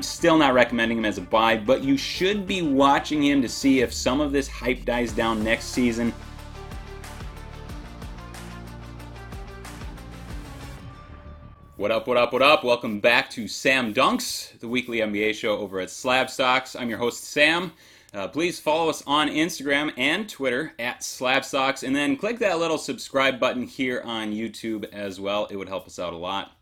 [0.00, 3.48] I'm still not recommending him as a buy, but you should be watching him to
[3.50, 6.14] see if some of this hype dies down next season.
[11.76, 12.64] What up, what up, what up?
[12.64, 16.74] Welcome back to Sam Dunks, the weekly NBA show over at Slab Stocks.
[16.74, 17.70] I'm your host, Sam.
[18.14, 22.58] Uh, please follow us on Instagram and Twitter at Slab Stocks, and then click that
[22.58, 25.46] little subscribe button here on YouTube as well.
[25.50, 26.52] It would help us out a lot.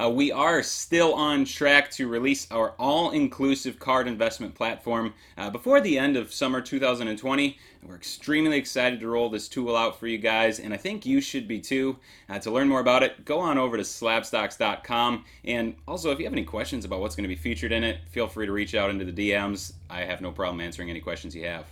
[0.00, 5.50] Uh, we are still on track to release our all inclusive card investment platform uh,
[5.50, 7.58] before the end of summer 2020.
[7.84, 11.20] We're extremely excited to roll this tool out for you guys, and I think you
[11.20, 11.96] should be too.
[12.28, 15.24] Uh, to learn more about it, go on over to slabstocks.com.
[15.44, 17.98] And also, if you have any questions about what's going to be featured in it,
[18.10, 19.72] feel free to reach out into the DMs.
[19.90, 21.66] I have no problem answering any questions you have.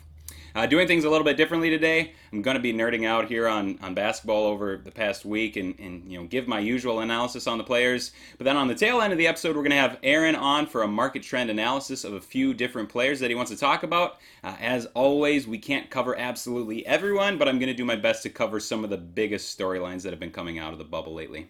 [0.54, 2.12] Uh, doing things a little bit differently today.
[2.32, 5.78] I'm going to be nerding out here on, on basketball over the past week and,
[5.78, 8.12] and you know give my usual analysis on the players.
[8.38, 10.66] But then on the tail end of the episode, we're going to have Aaron on
[10.66, 13.82] for a market trend analysis of a few different players that he wants to talk
[13.82, 14.18] about.
[14.42, 18.22] Uh, as always, we can't cover absolutely everyone, but I'm going to do my best
[18.24, 21.14] to cover some of the biggest storylines that have been coming out of the bubble
[21.14, 21.48] lately.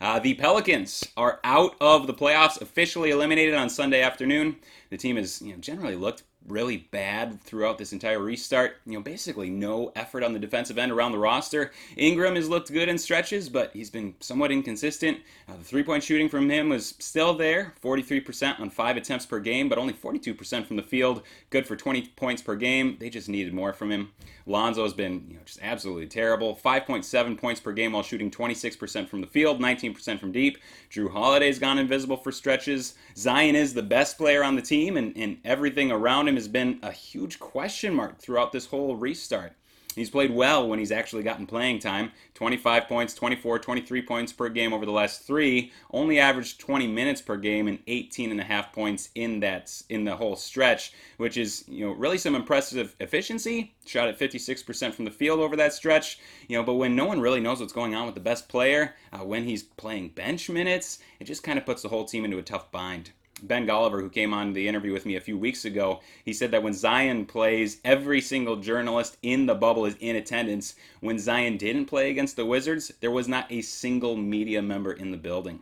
[0.00, 4.56] Uh, the Pelicans are out of the playoffs, officially eliminated on Sunday afternoon.
[4.90, 8.76] The team has you know, generally looked really bad throughout this entire restart.
[8.86, 11.72] You know, basically no effort on the defensive end around the roster.
[11.96, 15.18] Ingram has looked good in stretches, but he's been somewhat inconsistent.
[15.48, 19.40] Uh, the three point shooting from him was still there 43% on five attempts per
[19.40, 21.22] game, but only 42% from the field.
[21.50, 22.96] Good for 20 points per game.
[22.98, 24.12] They just needed more from him.
[24.46, 26.56] Lonzo has been you know, just absolutely terrible.
[26.56, 30.58] 5.7 points per game while shooting 26% from the field, 19% from deep.
[30.90, 32.94] Jrue Holiday's gone invisible for stretches.
[33.16, 36.78] Zion is the best player on the team, and, and everything around him has been
[36.82, 39.54] a huge question mark throughout this whole restart.
[39.96, 44.48] He's played well when he's actually gotten playing time 25 points, 24, 23 points per
[44.48, 48.44] game over the last three, only averaged 20 minutes per game and 18 and a
[48.44, 52.94] half points in that in the whole stretch, which is you know really some impressive
[53.00, 53.74] efficiency.
[53.86, 56.62] Shot at 56% from the field over that stretch, you know.
[56.62, 59.42] But when no one really knows what's going on with the best player, uh, when
[59.42, 62.70] he's playing bench minutes, it just kind of puts the whole team into a tough
[62.70, 63.10] bind.
[63.42, 66.50] Ben Golliver, who came on the interview with me a few weeks ago, he said
[66.50, 70.74] that when Zion plays, every single journalist in the bubble is in attendance.
[71.00, 75.10] When Zion didn't play against the Wizards, there was not a single media member in
[75.10, 75.60] the building.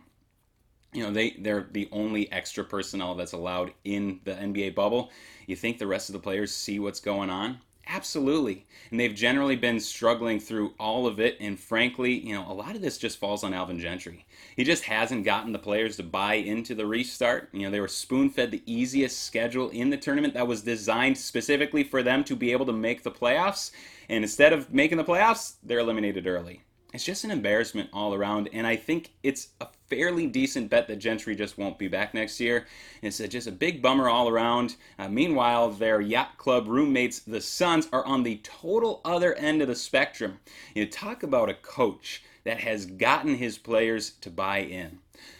[0.93, 5.11] You know, they, they're the only extra personnel that's allowed in the NBA bubble.
[5.45, 7.59] You think the rest of the players see what's going on?
[7.89, 8.65] Absolutely.
[8.91, 11.37] And they've generally been struggling through all of it.
[11.39, 14.25] And frankly, you know, a lot of this just falls on Alvin Gentry.
[14.55, 17.49] He just hasn't gotten the players to buy into the restart.
[17.53, 21.17] You know, they were spoon fed the easiest schedule in the tournament that was designed
[21.17, 23.71] specifically for them to be able to make the playoffs.
[24.09, 26.61] And instead of making the playoffs, they're eliminated early
[26.93, 28.49] it's just an embarrassment all around.
[28.53, 32.39] And I think it's a fairly decent bet that Gentry just won't be back next
[32.39, 32.65] year.
[33.01, 34.75] It's just a big bummer all around.
[34.99, 39.67] Uh, meanwhile, their yacht club roommates, the Suns, are on the total other end of
[39.67, 40.39] the spectrum.
[40.73, 44.99] You talk about a coach that has gotten his players to buy in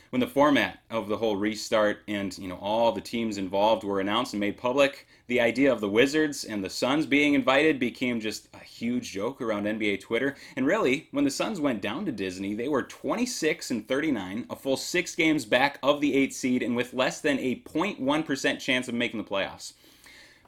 [0.09, 4.00] when the format of the whole restart and you know all the teams involved were
[4.00, 8.22] announced and made public, the idea of the Wizards and the Suns being invited became
[8.22, 10.36] just a huge joke around NBA Twitter.
[10.56, 14.56] And really, when the Suns went down to Disney, they were 26 and 39, a
[14.56, 18.88] full 6 games back of the 8th seed and with less than a 0.1% chance
[18.88, 19.74] of making the playoffs.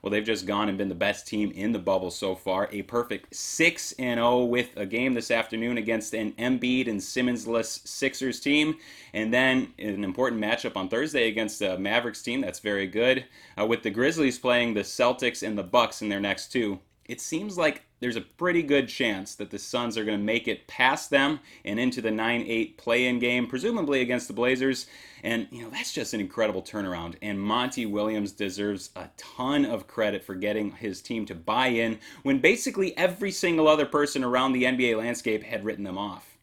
[0.02, 2.70] Well, they've just gone and been the best team in the bubble so far.
[2.72, 8.40] A perfect 6 0 with a game this afternoon against an Embiid and Simmonsless Sixers
[8.40, 8.78] team.
[9.14, 13.26] And then an important matchup on Thursday against a Mavericks team that's very good.
[13.60, 17.20] Uh, with the Grizzlies playing the Celtics and the Bucks in their next two it
[17.20, 20.68] seems like there's a pretty good chance that the Suns are going to make it
[20.68, 24.86] past them and into the 9 8 play in game, presumably against the Blazers.
[25.24, 27.16] And, you know, that's just an incredible turnaround.
[27.24, 31.98] And Monty Williams deserves a ton of credit for getting his team to buy in
[32.22, 36.38] when basically every single other person around the NBA landscape had written them off.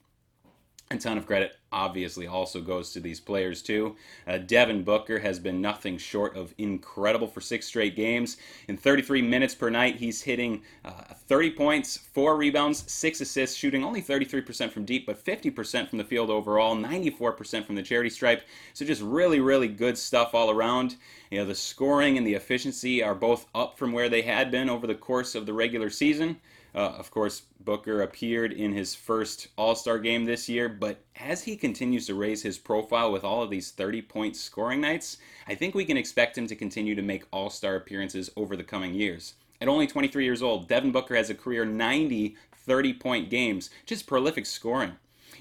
[0.90, 3.94] A ton of credit obviously also goes to these players too.
[4.26, 8.38] Uh, Devin Booker has been nothing short of incredible for six straight games.
[8.66, 13.84] In 33 minutes per night, he's hitting uh, 30 points, four rebounds, six assists, shooting
[13.84, 18.42] only 33% from deep, but 50% from the field overall, 94% from the charity stripe.
[18.72, 20.96] So just really, really good stuff all around.
[21.30, 24.70] You know, the scoring and the efficiency are both up from where they had been
[24.70, 26.38] over the course of the regular season.
[26.76, 31.42] Uh, of course, Booker appeared in his first All Star game this year, but as
[31.42, 35.16] he continues to raise his profile with all of these 30 point scoring nights,
[35.48, 38.62] I think we can expect him to continue to make All Star appearances over the
[38.62, 39.34] coming years.
[39.58, 42.36] At only 23 years old, Devin Booker has a career 90
[42.66, 44.96] 30 point games, just prolific scoring.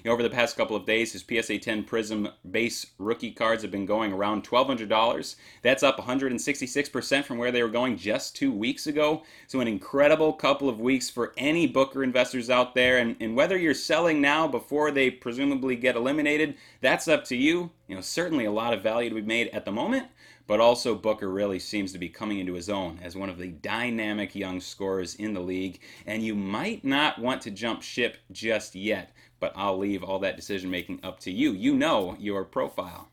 [0.08, 3.86] Over the past couple of days, his PSA 10 Prism base rookie cards have been
[3.86, 5.36] going around $1,200.
[5.62, 9.24] That's up 166% from where they were going just two weeks ago.
[9.48, 13.00] So, an incredible couple of weeks for any Booker investors out there.
[13.00, 17.72] And, and whether you're selling now before they presumably get eliminated, that's up to you.
[17.88, 20.08] You know, certainly a lot of value to be made at the moment
[20.48, 23.48] but also Booker really seems to be coming into his own as one of the
[23.48, 28.76] dynamic young scorers in the league, and you might not want to jump ship just
[28.76, 31.52] yet, but I'll leave all that decision making up to you.
[31.52, 33.10] You know your profile.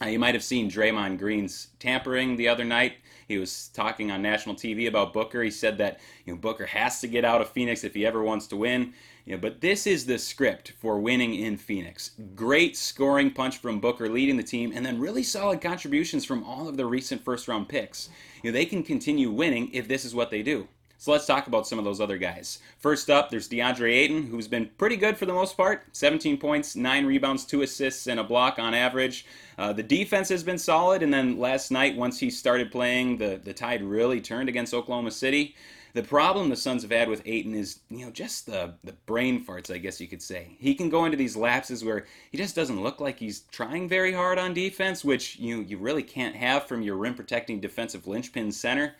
[0.00, 2.98] Uh, you might have seen Draymond Green's tampering the other night.
[3.26, 5.42] He was talking on national TV about Booker.
[5.42, 8.22] He said that you know Booker has to get out of Phoenix if he ever
[8.22, 8.94] wants to win.
[9.24, 12.12] You know, but this is the script for winning in Phoenix.
[12.34, 16.68] Great scoring punch from Booker leading the team, and then really solid contributions from all
[16.68, 18.08] of the recent first round picks.
[18.42, 20.68] You know, they can continue winning if this is what they do.
[21.00, 22.58] So let's talk about some of those other guys.
[22.80, 26.74] First up, there's DeAndre Ayton, who's been pretty good for the most part 17 points,
[26.74, 29.24] 9 rebounds, 2 assists, and a block on average.
[29.56, 33.40] Uh, the defense has been solid, and then last night, once he started playing, the,
[33.44, 35.54] the tide really turned against Oklahoma City.
[35.94, 39.44] The problem the Suns have had with Ayton is, you know, just the, the brain
[39.44, 40.56] farts, I guess you could say.
[40.58, 44.12] He can go into these lapses where he just doesn't look like he's trying very
[44.12, 48.50] hard on defense, which you you really can't have from your rim protecting defensive linchpin
[48.50, 48.96] center.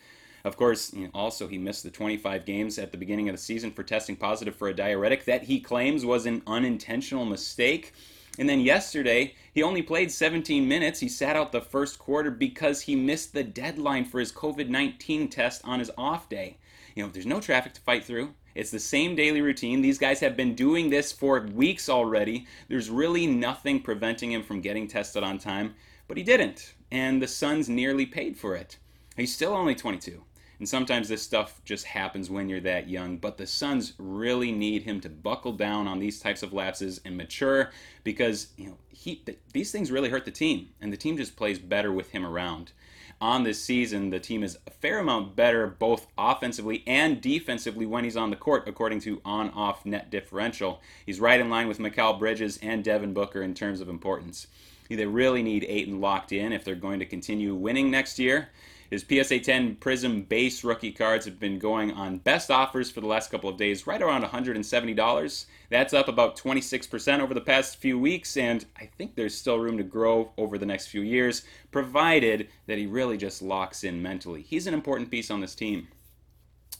[0.48, 3.40] Of course, you know, also he missed the 25 games at the beginning of the
[3.40, 7.92] season for testing positive for a diuretic that he claims was an unintentional mistake.
[8.38, 11.00] And then yesterday, he only played 17 minutes.
[11.00, 15.28] He sat out the first quarter because he missed the deadline for his COVID 19
[15.28, 16.56] test on his off day.
[16.94, 18.32] You know, there's no traffic to fight through.
[18.54, 19.82] It's the same daily routine.
[19.82, 22.46] These guys have been doing this for weeks already.
[22.68, 25.74] There's really nothing preventing him from getting tested on time,
[26.06, 26.72] but he didn't.
[26.90, 28.78] And the Suns nearly paid for it.
[29.18, 30.22] He's still only 22.
[30.58, 33.16] And sometimes this stuff just happens when you're that young.
[33.18, 37.16] But the Suns really need him to buckle down on these types of lapses and
[37.16, 37.70] mature
[38.04, 39.22] because you know he
[39.52, 42.72] these things really hurt the team, and the team just plays better with him around
[43.20, 48.04] on this season, the team is a fair amount better both offensively and defensively when
[48.04, 50.80] he's on the court, according to on off net differential.
[51.04, 54.46] He's right in line with Mikal Bridges and Devin Booker in terms of importance.
[54.88, 58.48] They really need Ayton locked in if they're going to continue winning next year.
[58.90, 63.06] His PSA 10 Prism base rookie cards have been going on best offers for the
[63.06, 65.46] last couple of days, right around $170.
[65.68, 69.76] That's up about 26% over the past few weeks, and I think there's still room
[69.76, 74.42] to grow over the next few years, provided that he really just locks in mentally.
[74.42, 75.88] He's an important piece on this team.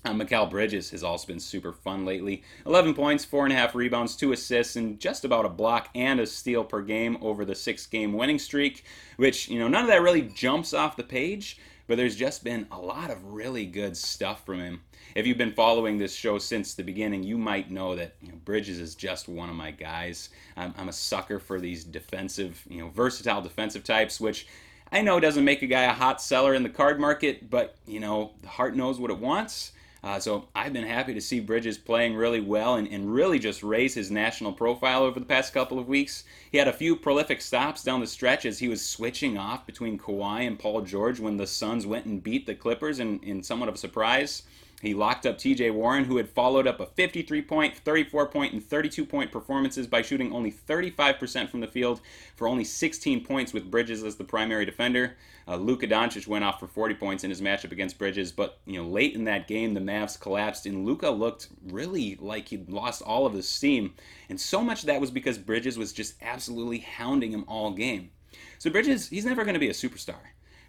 [0.05, 2.43] Uh, Bridges has also been super fun lately.
[2.67, 6.83] 11 points, 4.5 rebounds, 2 assists, and just about a block and a steal per
[6.83, 8.85] game over the six game winning streak,
[9.17, 11.59] which, you know, none of that really jumps off the page,
[11.89, 14.83] but there's just been a lot of really good stuff from him.
[15.15, 18.39] If you've been following this show since the beginning, you might know that you know,
[18.45, 20.29] Bridges is just one of my guys.
[20.57, 24.47] I'm, I'm a sucker for these defensive, you know, versatile defensive types, which
[24.93, 28.01] I know doesn't make a guy a hot seller in the card market, but you
[28.01, 29.73] know, the heart knows what it wants.
[30.03, 33.63] Uh, so I've been happy to see Bridges playing really well and, and really just
[33.63, 36.25] raise his national profile over the past couple of weeks.
[36.53, 39.99] He had a few prolific stops down the stretch as he was switching off between
[39.99, 43.69] Kawhi and Paul George when the Suns went and beat the Clippers in, in somewhat
[43.69, 44.43] of a surprise.
[44.81, 48.65] He locked up TJ Warren, who had followed up a 53 point, 34 point, and
[48.65, 52.01] 32 point performances by shooting only 35% from the field
[52.37, 55.17] for only 16 points with Bridges as the primary defender.
[55.49, 58.81] Uh, Luka Doncic went off for 40 points in his matchup against Bridges, but you
[58.81, 63.03] know late in that game the Mavs collapsed and Luka looked really like he'd lost
[63.03, 63.95] all of his steam,
[64.29, 68.11] and so much of that was because Bridges was just absolutely hounding him all game.
[68.59, 70.21] So Bridges, he's never going to be a superstar,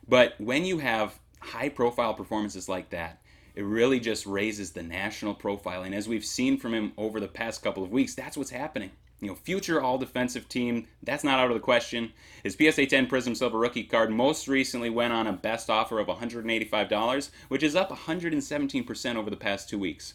[0.07, 3.21] but when you have high-profile performances like that,
[3.55, 5.83] it really just raises the national profile.
[5.83, 8.91] And as we've seen from him over the past couple of weeks, that's what's happening
[9.21, 12.11] you know, future all defensive team, that's not out of the question.
[12.43, 16.07] His PSA 10 Prism Silver rookie card most recently went on a best offer of
[16.07, 20.13] $185, which is up 117% over the past two weeks.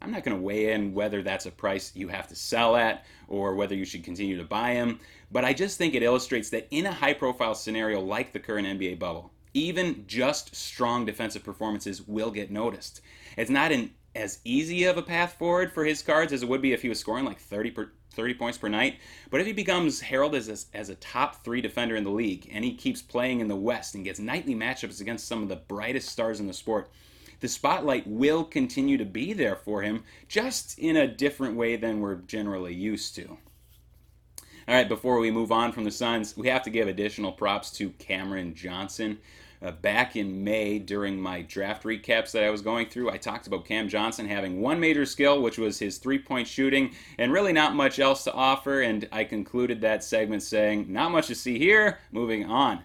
[0.00, 3.04] I'm not going to weigh in whether that's a price you have to sell at
[3.28, 5.00] or whether you should continue to buy him,
[5.32, 8.66] but I just think it illustrates that in a high profile scenario like the current
[8.66, 13.00] NBA bubble, even just strong defensive performances will get noticed.
[13.38, 16.60] It's not an as easy of a path forward for his cards as it would
[16.60, 18.98] be if he was scoring like 30 per, 30 points per night.
[19.30, 22.64] But if he becomes heralded as as a top three defender in the league and
[22.64, 26.10] he keeps playing in the West and gets nightly matchups against some of the brightest
[26.10, 26.90] stars in the sport,
[27.40, 32.00] the spotlight will continue to be there for him, just in a different way than
[32.00, 33.38] we're generally used to.
[34.68, 37.70] All right, before we move on from the Suns, we have to give additional props
[37.72, 39.18] to Cameron Johnson.
[39.62, 43.46] Uh, back in May, during my draft recaps that I was going through, I talked
[43.46, 47.52] about Cam Johnson having one major skill, which was his three point shooting, and really
[47.52, 48.82] not much else to offer.
[48.82, 52.82] And I concluded that segment saying, Not much to see here, moving on.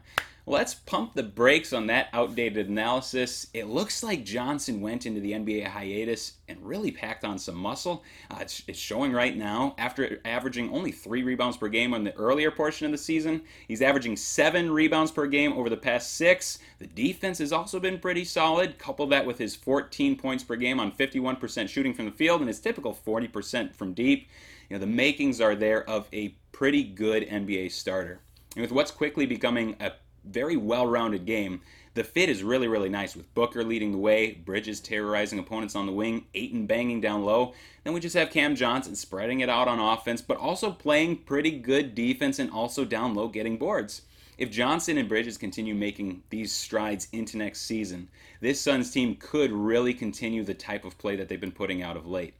[0.47, 3.45] Let's pump the brakes on that outdated analysis.
[3.53, 8.03] It looks like Johnson went into the NBA hiatus and really packed on some muscle.
[8.31, 9.75] Uh, it's, it's, showing right now.
[9.77, 13.83] After averaging only three rebounds per game on the earlier portion of the season, he's
[13.83, 16.57] averaging seven rebounds per game over the past six.
[16.79, 18.79] The defense has also been pretty solid.
[18.79, 22.47] Couple that with his 14 points per game on 51% shooting from the field and
[22.47, 24.27] his typical 40% from deep.
[24.69, 28.21] You know, the makings are there of a pretty good NBA starter.
[28.55, 29.91] And with what's quickly becoming a
[30.25, 31.61] very well rounded game.
[31.93, 35.85] The fit is really, really nice with Booker leading the way, Bridges terrorizing opponents on
[35.85, 37.53] the wing, Ayton banging down low.
[37.83, 41.51] Then we just have Cam Johnson spreading it out on offense, but also playing pretty
[41.51, 44.03] good defense and also down low getting boards.
[44.37, 48.07] If Johnson and Bridges continue making these strides into next season,
[48.39, 51.97] this Suns team could really continue the type of play that they've been putting out
[51.97, 52.33] of late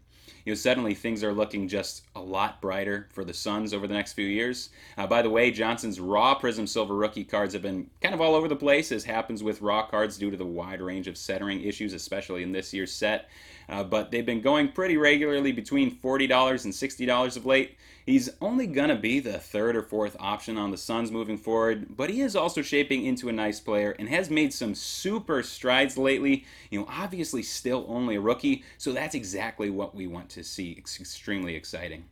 [0.46, 3.94] you know, suddenly things are looking just a lot brighter for the Suns over the
[3.94, 4.70] next few years.
[4.98, 8.36] Uh, by the way, Johnson's raw Prism Silver rookie cards have been kind of all
[8.36, 11.62] over the place, as happens with raw cards due to the wide range of centering
[11.62, 13.30] issues, especially in this year's set.
[13.70, 17.78] Uh, but they've been going pretty regularly between $40 and $60 of late.
[18.06, 21.96] He's only going to be the third or fourth option on the Suns moving forward,
[21.96, 25.98] but he is also shaping into a nice player and has made some super strides
[25.98, 26.46] lately.
[26.72, 30.72] You know, obviously still only a rookie, so that's exactly what we want to see.
[30.72, 32.06] It's extremely exciting.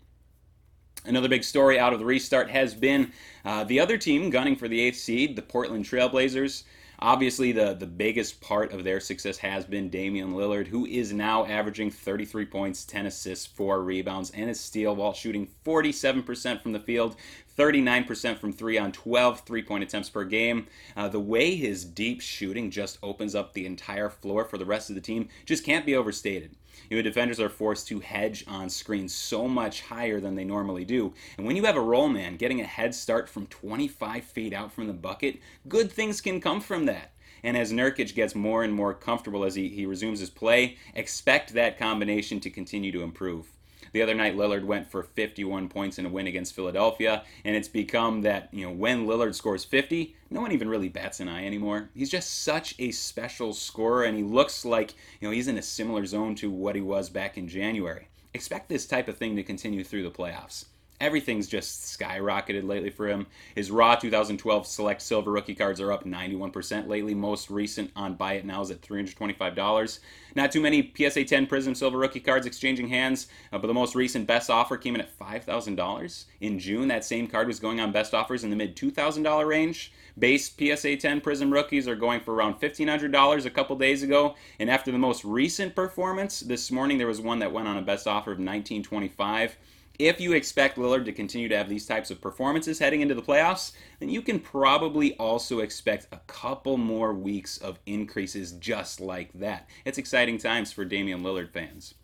[1.05, 3.11] Another big story out of the restart has been
[3.45, 6.63] uh, the other team gunning for the eighth seed, the Portland Trailblazers.
[7.01, 11.45] Obviously, the, the biggest part of their success has been Damian Lillard, who is now
[11.45, 16.79] averaging 33 points, 10 assists, 4 rebounds, and a steal while shooting 47% from the
[16.79, 17.15] field,
[17.57, 20.67] 39% from three on 12 three point attempts per game.
[20.97, 24.89] Uh, the way his deep shooting just opens up the entire floor for the rest
[24.89, 26.55] of the team just can't be overstated.
[26.89, 30.85] You know, defenders are forced to hedge on screens so much higher than they normally
[30.85, 31.13] do.
[31.37, 34.71] And when you have a roll man getting a head start from 25 feet out
[34.71, 37.11] from the bucket, good things can come from that.
[37.43, 41.53] And as Nurkic gets more and more comfortable as he, he resumes his play, expect
[41.53, 43.47] that combination to continue to improve.
[43.91, 47.67] The other night, Lillard went for 51 points in a win against Philadelphia, and it's
[47.67, 51.45] become that, you know, when Lillard scores 50, no one even really bats an eye
[51.45, 51.89] anymore.
[51.95, 55.61] He's just such a special scorer, and he looks like, you know, he's in a
[55.61, 58.07] similar zone to what he was back in January.
[58.33, 60.65] Expect this type of thing to continue through the playoffs
[60.99, 63.27] everything's just skyrocketed lately for him.
[63.55, 67.13] His raw 2012 select silver rookie cards are up 91% lately.
[67.13, 69.99] Most recent on buy it now is at $325.
[70.35, 73.95] Not too many PSA 10 Prism silver rookie cards exchanging hands, uh, but the most
[73.95, 76.25] recent best offer came in at $5,000.
[76.41, 79.91] In June, that same card was going on best offers in the mid $2,000 range.
[80.17, 84.35] Base PSA 10 Prism rookies are going for around $1,500 a couple days ago.
[84.59, 87.81] And after the most recent performance, this morning there was one that went on a
[87.81, 89.57] best offer of 1925
[89.99, 93.21] if you expect Lillard to continue to have these types of performances heading into the
[93.21, 99.31] playoffs, then you can probably also expect a couple more weeks of increases just like
[99.33, 99.67] that.
[99.83, 101.95] It's exciting times for Damian Lillard fans.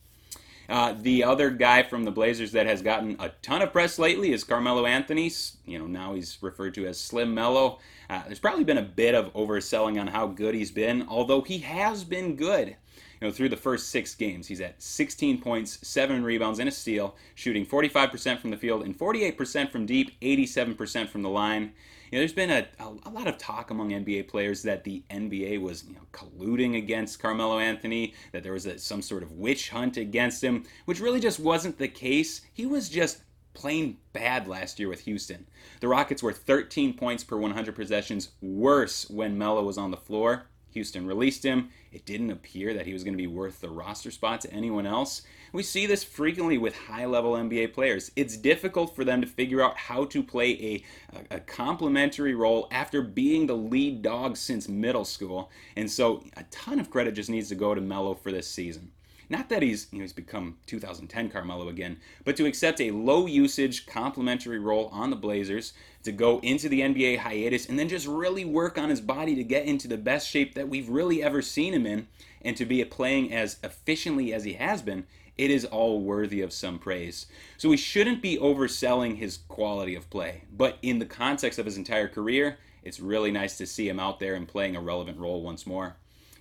[0.68, 4.34] Uh, the other guy from the Blazers that has gotten a ton of press lately
[4.34, 5.32] is Carmelo Anthony.
[5.66, 7.80] You know, now he's referred to as Slim Melo.
[8.10, 11.60] Uh, there's probably been a bit of overselling on how good he's been, although he
[11.60, 12.76] has been good
[13.20, 16.72] you know, through the first six games, he's at 16 points, seven rebounds, and a
[16.72, 21.74] steal, shooting 45% from the field and 48% from deep, 87% from the line.
[22.12, 25.04] You know, there's been a, a, a, lot of talk among NBA players that the
[25.10, 29.32] NBA was you know, colluding against Carmelo Anthony, that there was a, some sort of
[29.32, 32.42] witch hunt against him, which really just wasn't the case.
[32.54, 33.22] He was just
[33.54, 35.48] plain bad last year with Houston.
[35.80, 40.48] The Rockets were 13 points per 100 possessions worse when Melo was on the floor.
[40.72, 41.70] Houston released him.
[41.96, 44.86] It didn't appear that he was going to be worth the roster spot to anyone
[44.86, 45.22] else.
[45.54, 48.12] We see this frequently with high level NBA players.
[48.18, 50.84] It's difficult for them to figure out how to play a,
[51.16, 55.50] a, a complementary role after being the lead dog since middle school.
[55.78, 58.92] And so a ton of credit just needs to go to Melo for this season.
[59.30, 63.26] Not that he's you know, he's become 2010 Carmelo again, but to accept a low
[63.26, 68.08] usage complementary role on the Blazers, to go into the NBA hiatus and then just
[68.08, 71.42] really work on his body to get into the best shape that we've really ever
[71.42, 72.08] seen him in,
[72.42, 75.06] and to be playing as efficiently as he has been,
[75.38, 77.26] it is all worthy of some praise.
[77.58, 81.78] So we shouldn't be overselling his quality of play, but in the context of his
[81.78, 85.42] entire career, it's really nice to see him out there and playing a relevant role
[85.42, 85.96] once more.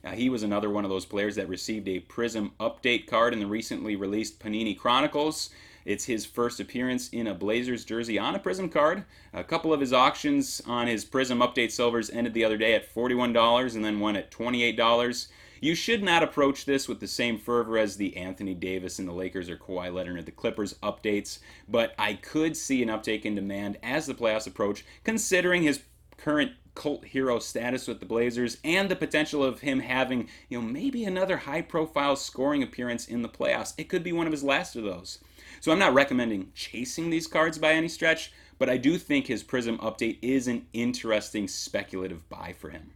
[0.05, 3.41] Uh, he was another one of those players that received a Prism update card in
[3.41, 5.51] the recently released Panini Chronicles.
[5.85, 9.05] It's his first appearance in a Blazers jersey on a Prism card.
[9.33, 12.95] A couple of his auctions on his Prism Update Silvers ended the other day at
[12.95, 15.29] $41 and then one at $28.
[15.61, 19.13] You should not approach this with the same fervor as the Anthony Davis and the
[19.13, 23.35] Lakers or Kawhi Leonard and the Clippers updates, but I could see an uptake in
[23.35, 25.81] demand as the playoffs approach, considering his
[26.19, 30.67] current cult hero status with the Blazers and the potential of him having, you know,
[30.67, 33.75] maybe another high profile scoring appearance in the playoffs.
[33.79, 35.19] It could be one of his last of those.
[35.61, 39.43] So I'm not recommending chasing these cards by any stretch, but I do think his
[39.43, 42.93] Prism update is an interesting speculative buy for him.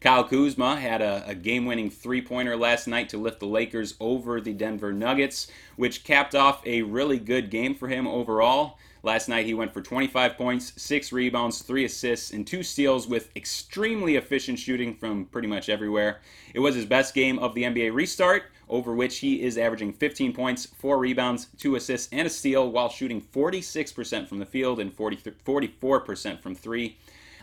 [0.00, 3.94] Kyle Kuzma had a, a game winning three pointer last night to lift the Lakers
[4.00, 8.78] over the Denver Nuggets, which capped off a really good game for him overall.
[9.04, 13.28] Last night he went for 25 points, 6 rebounds, 3 assists, and 2 steals with
[13.36, 16.22] extremely efficient shooting from pretty much everywhere.
[16.54, 20.32] It was his best game of the NBA restart, over which he is averaging 15
[20.32, 24.90] points, 4 rebounds, 2 assists, and a steal while shooting 46% from the field and
[24.90, 26.96] 40, 44% from 3.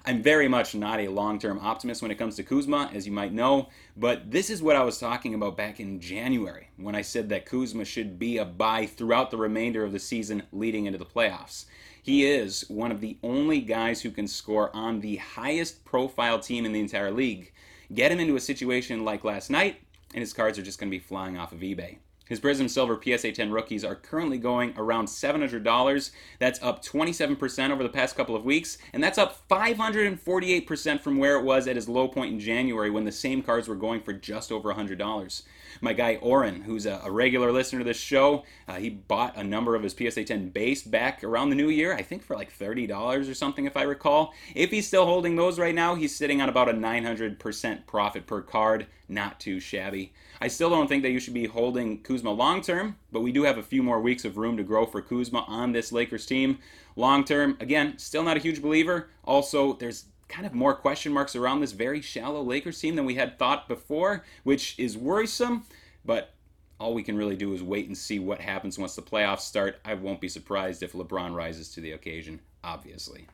[0.04, 3.12] I'm very much not a long term optimist when it comes to Kuzma, as you
[3.12, 7.04] might know, but this is what I was talking about back in January when I
[7.04, 10.98] said that Kuzma should be a buy throughout the remainder of the season leading into
[10.98, 11.66] the playoffs.
[12.02, 16.66] He is one of the only guys who can score on the highest profile team
[16.66, 17.54] in the entire league.
[17.94, 19.82] Get him into a situation like last night,
[20.16, 21.98] and his cards are just going to be flying off of eBay.
[22.32, 26.12] His Prism Silver PSA 10 rookies are currently going around $700.
[26.40, 31.36] That's up 27% over the past couple of weeks, and that's up 548% from where
[31.36, 34.14] it was at his low point in January when the same cards were going for
[34.14, 35.42] just over $100.
[35.80, 39.76] My guy Oren, who's a, regular listener to this show, uh, he bought a number
[39.76, 43.30] of his PSA 10 base back around the new year, I think for like $30
[43.30, 44.34] or something, if I recall.
[44.56, 48.42] If he's still holding those right now, he's sitting on about a 900% profit per
[48.42, 48.88] card.
[49.08, 50.14] Not too shabby.
[50.40, 53.44] I still don't think that you should be holding Kuzma long term, but we do
[53.44, 56.60] have a few more weeks of room to grow for Kuzma on this Lakers team.
[56.96, 59.10] Long term, again, still not a huge believer.
[59.26, 63.16] Also, there's kind of more question marks around this very shallow Lakers team than we
[63.16, 65.64] had thought before, which is worrisome,
[66.06, 66.34] but
[66.80, 69.80] all we can really do is wait and see what happens once the playoffs start.
[69.86, 73.28] I won't be surprised if LeBron rises to the occasion, obviously.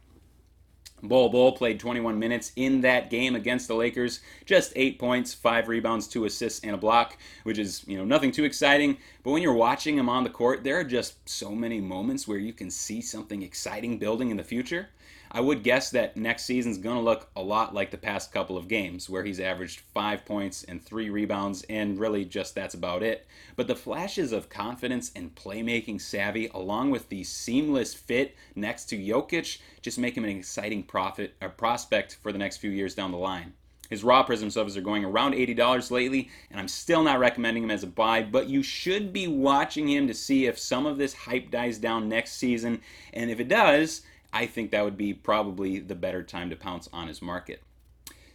[1.04, 4.20] Bol Bol played 21 minutes in that game against the Lakers.
[4.46, 8.32] Just eight points, five rebounds, two assists, and a block, which is you know nothing
[8.32, 8.98] too exciting.
[9.24, 12.40] But when you're watching him on the court, there are just so many moments where
[12.40, 14.90] you can see something exciting building in the future.
[15.32, 18.58] I would guess that next season's going to look a lot like the past couple
[18.58, 23.04] of games, where he's averaged five points and three rebounds, and really just that's about
[23.04, 23.28] it.
[23.56, 28.98] But the flashes of confidence and playmaking savvy, along with the seamless fit next to
[28.98, 33.12] Jokic, just make him an exciting profit, a prospect for the next few years down
[33.12, 33.54] the line.
[33.90, 37.72] His raw Prism subs are going around $80 lately, and I'm still not recommending him
[37.72, 41.14] as a buy, but you should be watching him to see if some of this
[41.14, 42.82] hype dies down next season.
[43.14, 44.02] And if it does,
[44.34, 47.62] I think that would be probably the better time to pounce on his market.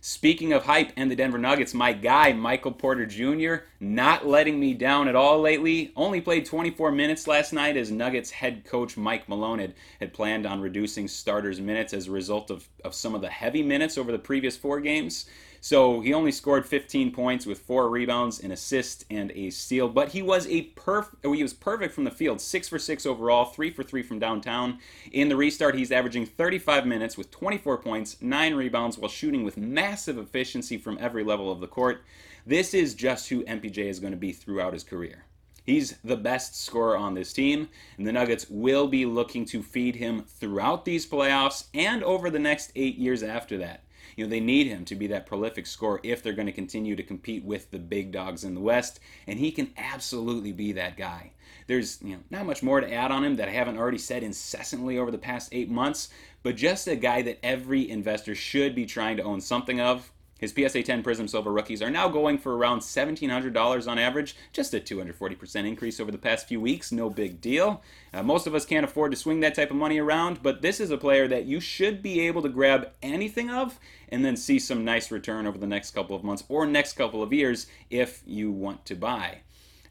[0.05, 4.75] Speaking of hype and the Denver Nuggets, my guy, Michael Porter Jr., not letting me
[4.75, 5.93] down at all lately.
[5.95, 10.45] Only played 24 minutes last night as Nuggets head coach Mike Malone had, had planned
[10.45, 14.11] on reducing starters' minutes as a result of, of some of the heavy minutes over
[14.11, 15.27] the previous four games.
[15.65, 19.89] So he only scored 15 points with four rebounds, an assist, and a steal.
[19.89, 23.45] But he was a perf- he was perfect from the field, six for six overall,
[23.45, 24.81] three for three from downtown.
[25.13, 29.57] In the restart, he's averaging 35 minutes with 24 points, nine rebounds, while shooting with
[29.57, 32.03] massive efficiency from every level of the court.
[32.45, 35.27] This is just who MPJ is going to be throughout his career.
[35.65, 39.95] He's the best scorer on this team, and the Nuggets will be looking to feed
[39.95, 43.85] him throughout these playoffs and over the next eight years after that.
[44.17, 46.97] You know, they need him to be that prolific scorer if they're going to continue
[46.97, 50.97] to compete with the big dogs in the West, and he can absolutely be that
[50.97, 51.33] guy.
[51.67, 54.23] There's you know not much more to add on him that I haven't already said
[54.23, 56.09] incessantly over the past eight months,
[56.43, 60.11] but just a guy that every investor should be trying to own something of.
[60.43, 64.75] His PSA 10 Prism Silver rookies are now going for around $1,700 on average, just
[64.75, 67.81] a 240% increase over the past few weeks, no big deal.
[68.13, 70.81] Uh, most of us can't afford to swing that type of money around, but this
[70.81, 73.79] is a player that you should be able to grab anything of
[74.09, 77.23] and then see some nice return over the next couple of months or next couple
[77.23, 79.43] of years if you want to buy.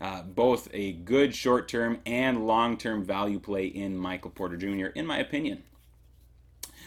[0.02, 4.88] Uh, both a good short term and long term value play in Michael Porter Jr.,
[4.88, 5.64] in my opinion.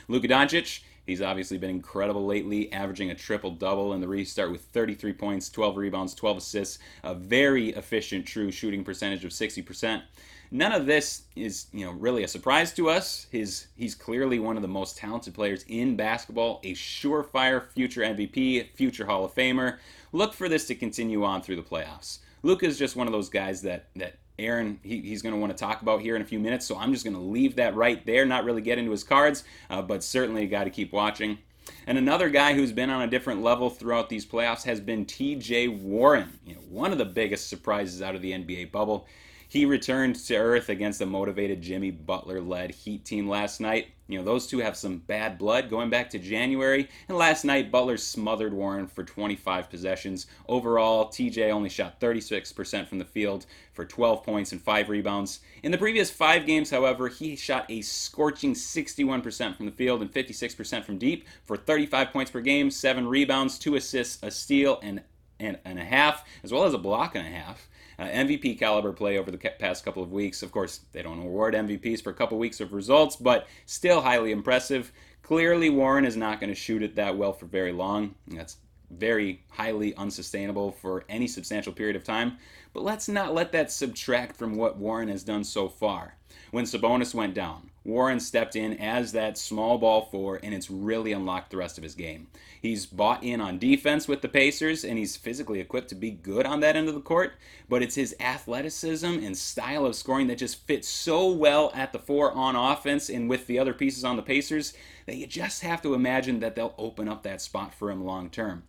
[0.06, 4.62] Luka Doncic He's obviously been incredible lately, averaging a triple double in the restart with
[4.62, 10.02] 33 points, 12 rebounds, 12 assists, a very efficient true shooting percentage of 60%.
[10.50, 13.26] None of this is, you know, really a surprise to us.
[13.32, 18.70] His he's clearly one of the most talented players in basketball, a surefire future MVP,
[18.74, 19.78] future Hall of Famer.
[20.12, 22.18] Look for this to continue on through the playoffs.
[22.44, 25.56] Luka is just one of those guys that that Aaron he, he's going to want
[25.56, 26.66] to talk about here in a few minutes.
[26.66, 29.44] So I'm just going to leave that right there, not really get into his cards,
[29.70, 31.38] uh, but certainly guy to keep watching.
[31.86, 35.68] And another guy who's been on a different level throughout these playoffs has been T.J.
[35.68, 36.38] Warren.
[36.44, 39.06] You know, one of the biggest surprises out of the NBA bubble.
[39.54, 43.86] He returned to earth against a motivated Jimmy Butler led Heat team last night.
[44.08, 46.88] You know, those two have some bad blood going back to January.
[47.08, 50.26] And last night, Butler smothered Warren for 25 possessions.
[50.48, 55.38] Overall, TJ only shot 36% from the field for 12 points and 5 rebounds.
[55.62, 60.12] In the previous five games, however, he shot a scorching 61% from the field and
[60.12, 65.04] 56% from deep for 35 points per game, 7 rebounds, 2 assists, a steal, and,
[65.38, 68.92] and, and a half, as well as a block and a half uh, MVP caliber
[68.92, 70.42] play over the past couple of weeks.
[70.42, 74.32] Of course, they don't award MVPs for a couple weeks of results, but still highly
[74.32, 74.92] impressive.
[75.22, 78.14] Clearly, Warren is not going to shoot it that well for very long.
[78.28, 78.56] That's
[78.90, 82.38] very highly unsustainable for any substantial period of time.
[82.72, 86.16] But let's not let that subtract from what Warren has done so far.
[86.50, 91.12] When Sabonis went down, Warren stepped in as that small ball four, and it's really
[91.12, 92.28] unlocked the rest of his game.
[92.60, 96.46] He's bought in on defense with the Pacers, and he's physically equipped to be good
[96.46, 97.34] on that end of the court,
[97.68, 101.98] but it's his athleticism and style of scoring that just fits so well at the
[101.98, 104.72] four on offense and with the other pieces on the Pacers
[105.04, 108.30] that you just have to imagine that they'll open up that spot for him long
[108.30, 108.62] term.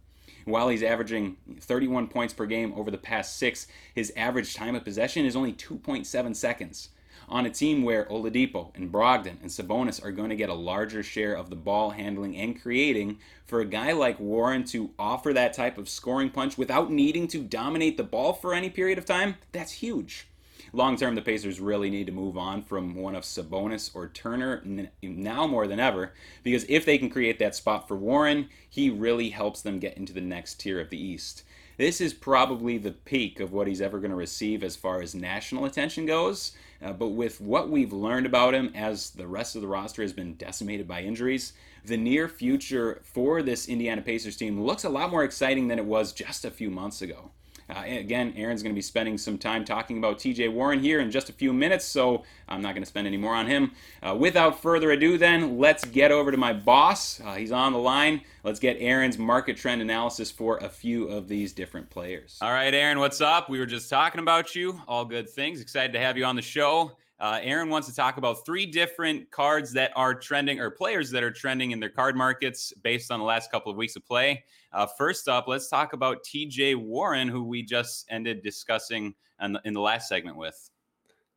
[0.44, 4.84] While he's averaging 31 points per game over the past six, his average time of
[4.84, 6.90] possession is only 2.7 seconds
[7.28, 11.04] on a team where Oladipo and Brogdon and Sabonis are going to get a larger
[11.04, 15.54] share of the ball handling and creating, for a guy like Warren to offer that
[15.54, 19.36] type of scoring punch without needing to dominate the ball for any period of time,
[19.52, 20.28] that's huge.
[20.74, 24.62] Long term, the Pacers really need to move on from one of Sabonis or Turner
[25.02, 29.30] now more than ever, because if they can create that spot for Warren, he really
[29.30, 31.44] helps them get into the next tier of the East.
[31.78, 35.14] This is probably the peak of what he's ever going to receive as far as
[35.14, 36.54] national attention goes.
[36.82, 40.14] Uh, but with what we've learned about him as the rest of the roster has
[40.14, 45.12] been decimated by injuries, the near future for this Indiana Pacers team looks a lot
[45.12, 47.32] more exciting than it was just a few months ago.
[47.70, 51.10] Uh, again, Aaron's going to be spending some time talking about TJ Warren here in
[51.10, 53.72] just a few minutes, so I'm not going to spend any more on him.
[54.04, 57.20] Uh, without further ado, then, let's get over to my boss.
[57.22, 58.22] Uh, he's on the line.
[58.44, 62.38] Let's get Aaron's market trend analysis for a few of these different players.
[62.42, 63.50] All right, Aaron, what's up?
[63.50, 64.80] We were just talking about you.
[64.88, 65.60] All good things.
[65.60, 66.92] Excited to have you on the show.
[67.20, 71.24] Uh, Aaron wants to talk about three different cards that are trending or players that
[71.24, 74.44] are trending in their card markets based on the last couple of weeks of play.
[74.74, 79.62] Uh, first up, let's talk about TJ Warren, who we just ended discussing in the,
[79.64, 80.70] in the last segment with.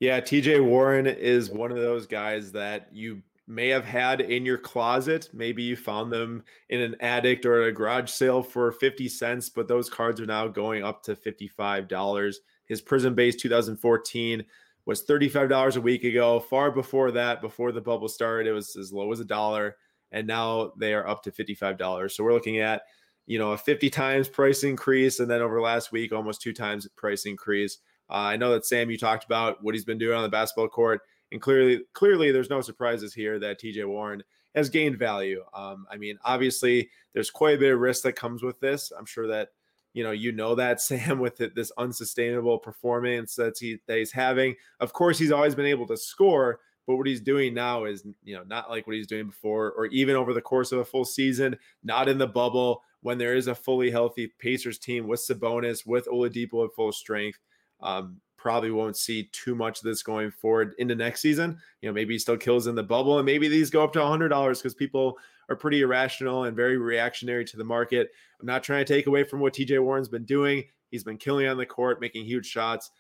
[0.00, 4.58] Yeah, TJ Warren is one of those guys that you may have had in your
[4.58, 5.28] closet.
[5.32, 9.66] Maybe you found them in an addict or a garage sale for 50 cents, but
[9.66, 12.34] those cards are now going up to $55.
[12.66, 14.44] His Prizm base 2014
[14.88, 16.40] was $35 a week ago.
[16.40, 19.76] Far before that, before the bubble started, it was as low as a dollar.
[20.12, 22.10] And now they are up to $55.
[22.10, 22.80] So we're looking at,
[23.26, 25.20] you know, a 50 times price increase.
[25.20, 27.76] And then over last week, almost two times price increase.
[28.08, 30.68] Uh, I know that Sam, you talked about what he's been doing on the basketball
[30.68, 31.02] court.
[31.32, 34.24] And clearly, clearly, there's no surprises here that TJ Warren
[34.54, 35.44] has gained value.
[35.52, 38.90] Um, I mean, obviously, there's quite a bit of risk that comes with this.
[38.98, 39.50] I'm sure that
[39.92, 44.12] you know you know that Sam with it, this unsustainable performance that he that he's
[44.12, 44.56] having.
[44.80, 48.34] Of course, he's always been able to score, but what he's doing now is you
[48.34, 51.04] know not like what he's doing before, or even over the course of a full
[51.04, 55.86] season, not in the bubble when there is a fully healthy Pacers team with Sabonis,
[55.86, 57.38] with Oladipo at full strength.
[57.80, 61.58] Um, probably won't see too much of this going forward into next season.
[61.82, 64.04] You know, maybe he still kills in the bubble, and maybe these go up to
[64.04, 65.18] hundred dollars because people
[65.48, 68.10] are pretty irrational and very reactionary to the market.
[68.40, 70.64] I'm not trying to take away from what TJ Warren's been doing.
[70.90, 72.90] He's been killing on the court, making huge shots.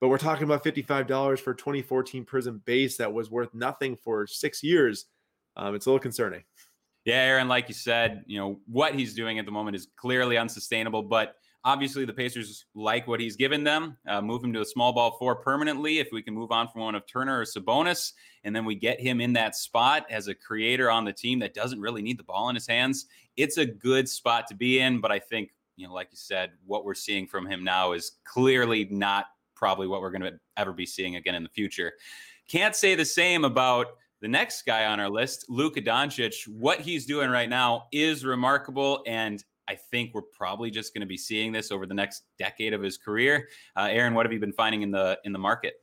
[0.00, 4.62] But we're talking about $55 for 2014 Prizm base that was worth nothing for six
[4.62, 5.06] years.
[5.56, 6.42] Um, it's a little concerning.
[7.04, 10.38] Yeah, Aaron, like you said, you know, what he's doing at the moment is clearly
[10.38, 13.96] unsustainable, but Obviously, the Pacers like what he's given them.
[14.08, 15.98] Uh, move him to a small ball four permanently.
[15.98, 18.12] If we can move on from one of Turner or Sabonis,
[18.44, 21.52] and then we get him in that spot as a creator on the team that
[21.52, 25.00] doesn't really need the ball in his hands, it's a good spot to be in.
[25.00, 28.12] But I think, you know, like you said, what we're seeing from him now is
[28.24, 31.92] clearly not probably what we're going to ever be seeing again in the future.
[32.48, 33.88] Can't say the same about
[34.22, 36.48] the next guy on our list, Luka Doncic.
[36.48, 39.02] What he's doing right now is remarkable.
[39.06, 42.74] And I think we're probably just going to be seeing this over the next decade
[42.74, 43.48] of his career.
[43.76, 45.74] Uh, Aaron, what have you been finding in the in the market?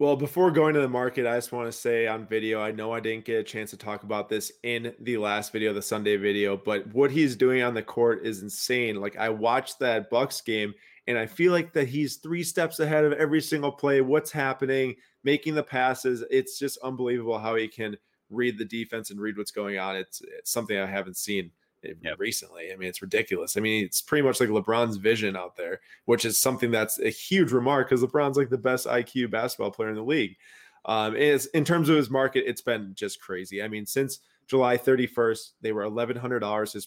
[0.00, 2.92] Well, before going to the market, I just want to say on video, I know
[2.92, 6.16] I didn't get a chance to talk about this in the last video, the Sunday
[6.16, 9.00] video, but what he's doing on the court is insane.
[9.00, 10.72] Like I watched that Bucks game
[11.08, 14.94] And I feel like that he's three steps ahead of every single play, what's happening,
[15.24, 16.22] making the passes.
[16.30, 17.96] It's just unbelievable how he can
[18.28, 19.96] read the defense and read what's going on.
[19.96, 21.50] It's, it's something I haven't seen
[21.82, 22.18] yep.
[22.18, 22.72] recently.
[22.72, 23.56] I mean, it's ridiculous.
[23.56, 27.10] I mean, it's pretty much like LeBron's vision out there, which is something that's a
[27.10, 30.36] huge remark because LeBron's like the best IQ basketball player in the league.
[30.84, 33.62] Um, is in terms of his market, it's been just crazy.
[33.62, 36.72] I mean, since July 31st, they were $1,100.
[36.72, 36.86] His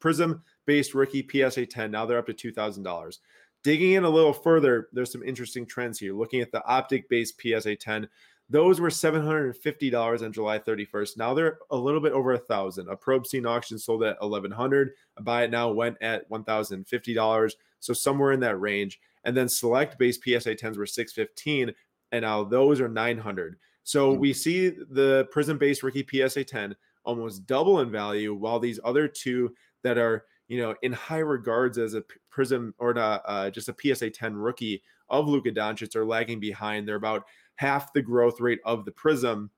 [0.00, 3.18] Prism based rookie PSA 10, now they're up to $2,000.
[3.64, 6.14] Digging in a little further, there's some interesting trends here.
[6.14, 8.08] Looking at the optic based PSA 10,
[8.52, 11.16] those were $750 on July 31st.
[11.16, 12.88] Now they're a little bit over a thousand.
[12.88, 17.52] A probe scene auction sold at 1100 A buy it now went at $1,050.
[17.80, 19.00] So somewhere in that range.
[19.24, 21.72] And then select base PSA 10s were 615
[22.12, 23.56] and now those are 900.
[23.84, 24.20] So hmm.
[24.20, 29.08] we see the Prism based rookie PSA 10 almost double in value, while these other
[29.08, 33.68] two that are you know in high regards as a Prism or not, uh, just
[33.68, 36.86] a PSA 10 rookie of Luka Doncic are lagging behind.
[36.86, 37.24] They're about
[37.56, 39.50] half the growth rate of the Prism,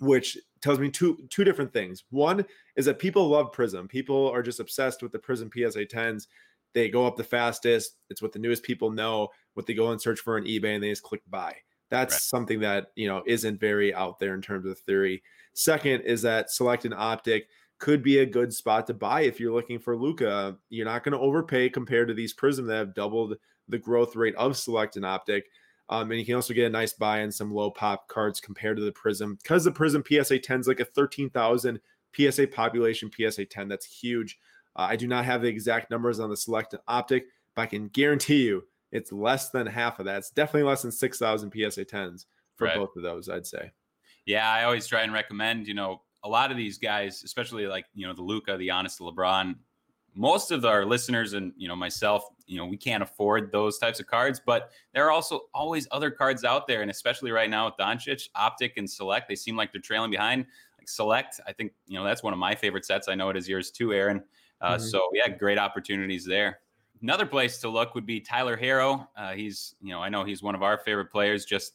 [0.00, 2.04] which tells me two two different things.
[2.10, 2.44] One
[2.76, 3.88] is that people love Prism.
[3.88, 6.26] People are just obsessed with the Prism PSA 10s.
[6.72, 7.96] They go up the fastest.
[8.10, 9.28] It's what the newest people know.
[9.54, 11.56] What they go and search for on eBay and they just click buy.
[11.90, 12.20] That's right.
[12.20, 15.22] something that you know isn't very out there in terms of theory.
[15.54, 17.48] Second is that select an optic
[17.80, 20.56] could be a good spot to buy if you're looking for Luka.
[20.68, 23.36] You're not going to overpay compared to these Prism that have doubled
[23.68, 25.46] the growth rate of select an optic.
[25.90, 28.76] Um, and you can also get a nice buy in some low pop cards compared
[28.76, 31.80] to the Prism because the Prism PSA 10 is like a 13,000
[32.14, 33.68] PSA population PSA 10.
[33.68, 34.38] That's huge.
[34.76, 37.26] Uh, I do not have the exact numbers on the select optic,
[37.56, 40.18] but I can guarantee you it's less than half of that.
[40.18, 42.26] It's definitely less than 6,000 PSA 10s
[42.56, 42.76] for right.
[42.76, 43.72] both of those, I'd say.
[44.26, 47.86] Yeah, I always try and recommend, you know, a lot of these guys, especially like,
[47.94, 49.56] you know, the Luka, the honest LeBron,
[50.14, 54.00] most of our listeners and, you know, myself, you know, we can't afford those types
[54.00, 56.82] of cards, but there are also always other cards out there.
[56.82, 60.46] And especially right now with Doncic, Optic and Select, they seem like they're trailing behind.
[60.78, 63.08] Like Select, I think, you know, that's one of my favorite sets.
[63.08, 64.22] I know it is yours too, Aaron.
[64.60, 64.82] Uh, mm-hmm.
[64.82, 66.60] So, yeah, great opportunities there.
[67.02, 69.06] Another place to look would be Tyler Herro.
[69.16, 71.44] Uh, he's, you know, I know he's one of our favorite players.
[71.44, 71.74] Just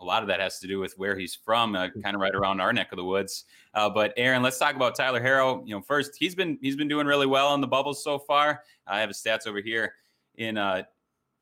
[0.00, 2.34] a lot of that has to do with where he's from, uh, kind of right
[2.34, 3.44] around our neck of the woods.
[3.74, 5.62] Uh, but Aaron, let's talk about Tyler Herro.
[5.66, 8.62] You know, first he's been he's been doing really well in the bubbles so far.
[8.86, 9.94] I have his stats over here
[10.36, 10.82] in uh,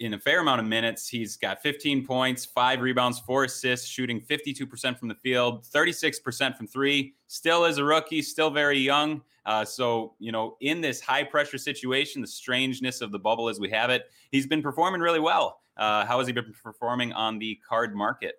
[0.01, 1.09] in a fair amount of minutes.
[1.09, 6.67] He's got 15 points, five rebounds, four assists, shooting 52% from the field, 36% from
[6.67, 7.15] three.
[7.29, 9.23] Still is a rookie, still very young.
[9.47, 13.61] Uh, so, you know, in this high pressure situation, the strangeness of the bubble as
[13.61, 15.61] we have it, he's been performing really well.
[15.77, 18.37] Uh, how has he been performing on the card market?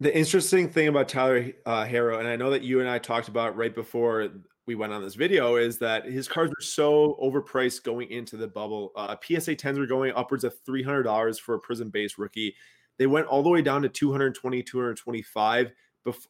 [0.00, 3.28] The interesting thing about Tyler uh, Herro, and I know that you and I talked
[3.28, 4.28] about right before
[4.68, 8.46] we went on this video is that his cards were so overpriced going into the
[8.46, 8.92] bubble.
[8.94, 12.54] Uh, PSA 10s were going upwards of $300 for a Prism based rookie.
[12.98, 15.72] They went all the way down to 220, 225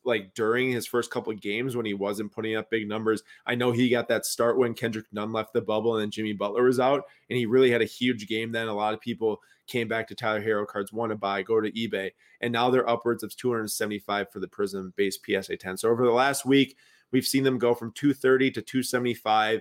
[0.04, 3.22] like during his first couple of games when he wasn't putting up big numbers.
[3.46, 6.32] I know he got that start when Kendrick Nunn left the bubble and then Jimmy
[6.32, 8.68] Butler was out, and he really had a huge game then.
[8.68, 11.70] A lot of people came back to Tyler Herro cards, want to buy, go to
[11.72, 12.10] eBay,
[12.40, 15.76] and now they're upwards of 275 for the Prism based PSA 10.
[15.76, 16.76] So over the last week,
[17.10, 19.60] We've seen them go from 230 to 275.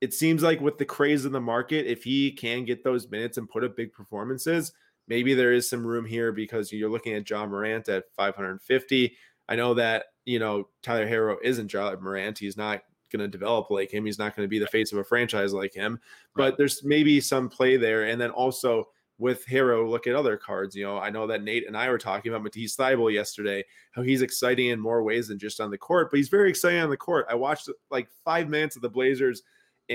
[0.00, 3.38] It seems like with the craze in the market, if he can get those minutes
[3.38, 4.72] and put up big performances,
[5.08, 9.16] maybe there is some room here because you're looking at Ja Morant at 550.
[9.48, 12.38] I know that, you know, Tyler Herro isn't Ja Morant.
[12.38, 14.06] He's not going to develop like him.
[14.06, 16.00] He's not going to be the face of a franchise like him,
[16.34, 18.04] but there's maybe some play there.
[18.04, 20.74] And then also, with Herro, look at other cards.
[20.74, 24.02] You know, I know that Nate and I were talking about Matisse Thybulle yesterday, how
[24.02, 26.90] he's exciting in more ways than just on the court, but he's very exciting on
[26.90, 27.26] the court.
[27.28, 29.42] I watched like five minutes of the Blazers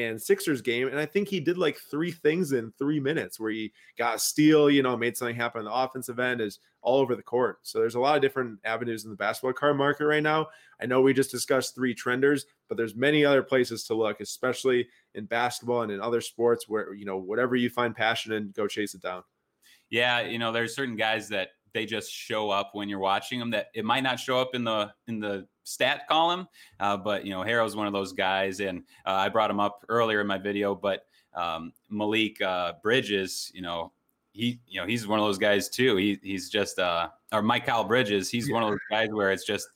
[0.05, 3.49] and Sixers game, and I think he did like three things in three minutes where
[3.49, 6.99] he got a steal, you know, made something happen on the offensive end, is all
[6.99, 7.59] over the court.
[7.63, 10.47] So there's a lot of different avenues in the basketball card market right now.
[10.79, 14.87] I know we just discussed three trenders, but there's many other places to look, especially
[15.15, 18.67] in basketball and in other sports where, you know, whatever you find passion in, go
[18.67, 19.23] chase it down.
[19.89, 23.51] Yeah, you know, there's certain guys that they just show up when you're watching them
[23.51, 26.47] that it might not show up in the in the stat column
[26.79, 29.85] uh, but you know Herro's one of those guys and uh, i brought him up
[29.89, 33.91] earlier in my video but um, Mikal uh, bridges you know
[34.31, 37.87] he you know he's one of those guys too he, he's just uh or Mikal
[37.87, 38.53] bridges he's yeah.
[38.53, 39.67] one of those guys where it's just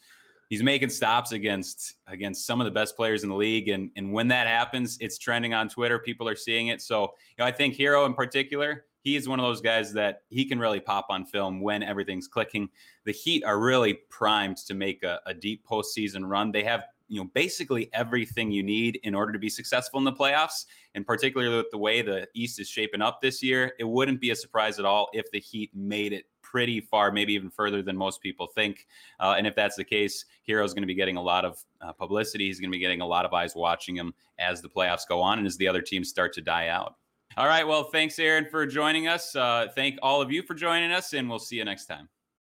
[0.50, 4.12] he's making stops against against some of the best players in the league and and
[4.12, 7.52] when that happens it's trending on twitter people are seeing it so you know i
[7.52, 11.08] think Herro in particular he is one of those guys that he can really pop
[11.10, 12.70] on film when everything's clicking.
[13.06, 16.52] The heat are really primed to make a, a deep postseason run.
[16.52, 20.14] They have you know basically everything you need in order to be successful in the
[20.14, 24.22] playoffs and particularly with the way the east is shaping up this year it wouldn't
[24.22, 27.82] be a surprise at all if the heat made it pretty far maybe even further
[27.82, 28.86] than most people think.
[29.20, 31.94] Uh, and if that's the case Herro's going to be getting a lot of uh,
[31.94, 32.48] publicity.
[32.48, 35.22] He's going to be getting a lot of eyes watching him as the playoffs go
[35.22, 36.96] on and as the other teams start to die out
[37.38, 39.36] all right well thanks aaron for joining us.
[39.36, 42.08] Uh, thank all of you for joining us and we'll see you next time